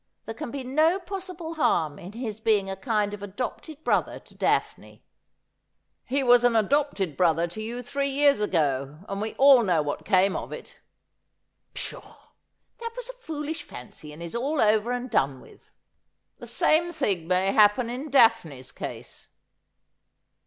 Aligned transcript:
'There 0.25 0.33
can 0.33 0.49
be 0.49 0.63
no 0.63 0.97
possible 0.99 1.53
harm 1.53 1.99
in 1.99 2.13
his 2.13 2.39
being 2.39 2.67
a 2.71 2.75
kind 2.75 3.13
of 3.13 3.21
adopted 3.21 3.83
brother 3.83 4.17
to 4.17 4.33
Daphne.' 4.33 5.03
'■His 6.09 6.09
Herte 6.09 6.09
bathed 6.09 6.09
hi 6.09 6.15
a 6.17 6.17
Bath 6.17 6.17
of 6.17 6.17
Blisse.^ 6.17 6.17
87' 6.17 6.17
He 6.17 6.23
was 6.23 6.43
an 6.43 6.55
adopted 6.55 7.17
brother 7.17 7.47
to 7.49 7.61
you 7.61 7.81
three 7.83 8.09
years 8.09 8.41
ago, 8.41 8.99
and 9.07 9.21
we 9.21 9.35
all 9.35 9.61
know 9.61 9.83
what 9.83 10.03
came 10.03 10.35
of 10.35 10.51
it.'' 10.51 10.79
Pshaw! 11.75 12.15
That 12.79 12.93
was 12.95 13.09
a 13.09 13.13
foolish 13.13 13.61
fancy, 13.61 14.11
and 14.11 14.23
is 14.23 14.35
all 14.35 14.59
over 14.59 14.91
and 14.91 15.07
done 15.07 15.39
with.'' 15.39 15.69
The 16.39 16.47
same 16.47 16.91
thing 16.91 17.27
may 17.27 17.51
happen 17.53 17.87
in 17.91 18.09
Daphne's 18.09 18.71
case.' 18.71 19.27